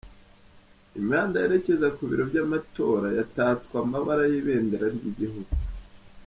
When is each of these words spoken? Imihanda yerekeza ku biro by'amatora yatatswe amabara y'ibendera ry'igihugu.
Imihanda 0.99 1.37
yerekeza 1.43 1.87
ku 1.95 2.01
biro 2.09 2.23
by'amatora 2.29 3.07
yatatswe 3.17 3.73
amabara 3.83 4.23
y'ibendera 4.31 4.85
ry'igihugu. 4.95 5.51